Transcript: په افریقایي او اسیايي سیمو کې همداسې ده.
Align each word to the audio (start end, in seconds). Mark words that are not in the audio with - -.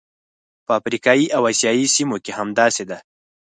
په 0.65 0.71
افریقایي 0.79 1.25
او 1.35 1.41
اسیايي 1.51 1.85
سیمو 1.95 2.17
کې 2.23 2.31
همداسې 2.39 2.83
ده. 2.89 2.97